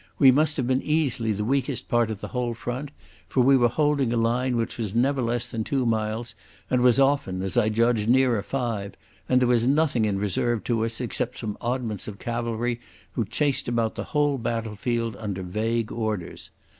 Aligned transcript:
We 0.17 0.31
must 0.31 0.57
have 0.57 0.65
been 0.65 0.81
easily 0.81 1.31
the 1.31 1.45
weakest 1.45 1.87
part 1.87 2.09
of 2.09 2.21
the 2.21 2.29
whole 2.29 2.55
front, 2.55 2.89
for 3.27 3.41
we 3.43 3.55
were 3.55 3.67
holding 3.69 4.11
a 4.11 4.17
line 4.17 4.57
which 4.57 4.79
was 4.79 4.95
never 4.95 5.21
less 5.21 5.45
than 5.45 5.63
two 5.63 5.85
miles 5.85 6.33
and 6.71 6.81
was 6.81 6.99
often, 6.99 7.43
as 7.43 7.55
I 7.55 7.69
judged, 7.69 8.09
nearer 8.09 8.41
five, 8.41 8.95
and 9.29 9.39
there 9.39 9.47
was 9.47 9.67
nothing 9.67 10.05
in 10.05 10.17
reserve 10.17 10.63
to 10.63 10.83
us 10.85 11.01
except 11.01 11.37
some 11.37 11.55
oddments 11.61 12.07
of 12.07 12.17
cavalry 12.17 12.79
who 13.11 13.25
chased 13.25 13.67
about 13.67 13.93
the 13.93 14.05
whole 14.05 14.39
battle 14.39 14.75
field 14.75 15.15
under 15.19 15.43
vague 15.43 15.91
orders. 15.91 16.49